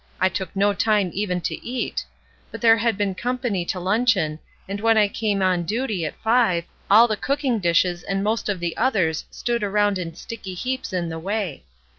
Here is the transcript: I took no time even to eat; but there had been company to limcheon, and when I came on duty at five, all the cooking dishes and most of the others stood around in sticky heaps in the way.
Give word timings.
I 0.19 0.29
took 0.29 0.55
no 0.55 0.73
time 0.73 1.11
even 1.13 1.41
to 1.41 1.63
eat; 1.63 2.03
but 2.49 2.59
there 2.59 2.77
had 2.77 2.97
been 2.97 3.13
company 3.13 3.63
to 3.65 3.77
limcheon, 3.77 4.39
and 4.67 4.81
when 4.81 4.97
I 4.97 5.07
came 5.07 5.43
on 5.43 5.61
duty 5.61 6.05
at 6.05 6.19
five, 6.23 6.63
all 6.89 7.07
the 7.07 7.15
cooking 7.15 7.59
dishes 7.59 8.01
and 8.01 8.23
most 8.23 8.49
of 8.49 8.59
the 8.59 8.75
others 8.77 9.25
stood 9.29 9.61
around 9.61 9.99
in 9.99 10.15
sticky 10.15 10.55
heaps 10.55 10.91
in 10.91 11.09
the 11.09 11.19
way. 11.19 11.65